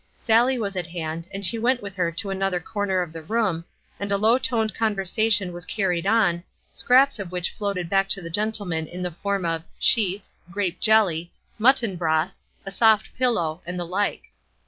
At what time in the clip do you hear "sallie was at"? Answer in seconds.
0.17-0.87